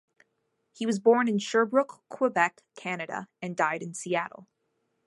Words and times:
He 0.71 0.87
was 0.87 0.97
born 0.99 1.27
in 1.27 1.37
Sherbrooke, 1.37 2.01
Quebec, 2.09 2.63
Canada 2.75 3.27
and 3.39 3.55
died 3.55 3.83
in 3.83 3.93
Seattle. 3.93 4.47